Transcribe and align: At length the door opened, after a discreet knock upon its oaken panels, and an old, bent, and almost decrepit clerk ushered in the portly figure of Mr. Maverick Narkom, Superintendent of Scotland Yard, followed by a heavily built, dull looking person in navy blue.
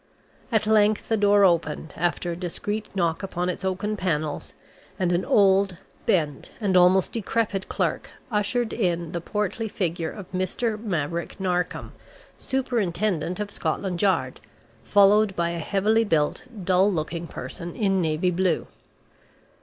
At 0.51 0.65
length 0.65 1.09
the 1.09 1.15
door 1.15 1.43
opened, 1.45 1.93
after 1.95 2.31
a 2.31 2.35
discreet 2.35 2.89
knock 2.95 3.21
upon 3.21 3.49
its 3.49 3.63
oaken 3.63 3.95
panels, 3.95 4.55
and 4.97 5.11
an 5.11 5.23
old, 5.23 5.77
bent, 6.07 6.49
and 6.59 6.75
almost 6.75 7.11
decrepit 7.11 7.69
clerk 7.69 8.09
ushered 8.31 8.73
in 8.73 9.11
the 9.11 9.21
portly 9.21 9.67
figure 9.67 10.09
of 10.09 10.25
Mr. 10.31 10.79
Maverick 10.83 11.39
Narkom, 11.39 11.91
Superintendent 12.39 13.39
of 13.39 13.51
Scotland 13.51 14.01
Yard, 14.01 14.39
followed 14.83 15.35
by 15.35 15.51
a 15.51 15.59
heavily 15.59 16.03
built, 16.03 16.45
dull 16.63 16.91
looking 16.91 17.27
person 17.27 17.75
in 17.75 18.01
navy 18.01 18.31
blue. 18.31 18.65